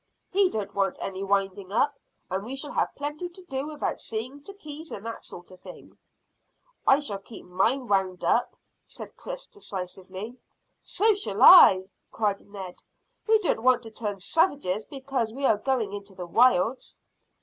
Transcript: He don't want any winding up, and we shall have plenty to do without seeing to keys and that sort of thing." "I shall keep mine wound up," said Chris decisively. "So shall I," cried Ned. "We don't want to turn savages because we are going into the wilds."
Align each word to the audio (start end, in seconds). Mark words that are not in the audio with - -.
He 0.31 0.49
don't 0.49 0.73
want 0.73 0.97
any 0.99 1.23
winding 1.23 1.71
up, 1.71 1.93
and 2.31 2.43
we 2.43 2.55
shall 2.55 2.71
have 2.71 2.95
plenty 2.95 3.29
to 3.29 3.43
do 3.43 3.67
without 3.67 4.01
seeing 4.01 4.41
to 4.45 4.53
keys 4.55 4.91
and 4.91 5.05
that 5.05 5.23
sort 5.23 5.51
of 5.51 5.61
thing." 5.61 5.95
"I 6.87 6.97
shall 6.97 7.19
keep 7.19 7.45
mine 7.45 7.87
wound 7.87 8.23
up," 8.23 8.55
said 8.87 9.15
Chris 9.15 9.45
decisively. 9.45 10.39
"So 10.81 11.13
shall 11.13 11.43
I," 11.43 11.83
cried 12.11 12.41
Ned. 12.49 12.81
"We 13.27 13.37
don't 13.41 13.61
want 13.61 13.83
to 13.83 13.91
turn 13.91 14.19
savages 14.21 14.87
because 14.87 15.31
we 15.33 15.45
are 15.45 15.57
going 15.57 15.93
into 15.93 16.15
the 16.15 16.25
wilds." 16.25 16.97